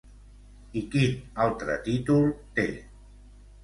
[0.81, 1.13] I quin
[1.47, 2.69] altre títol té?